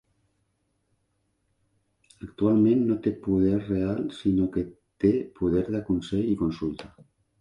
Actualment 2.27 2.81
no 2.87 2.97
té 3.09 3.13
poder 3.27 3.59
real, 3.67 4.01
sinó 4.21 4.49
que 4.57 4.65
té 5.05 5.13
poder 5.41 5.67
de 5.77 5.83
consell 5.91 6.33
i 6.35 6.39
consulta. 6.45 6.91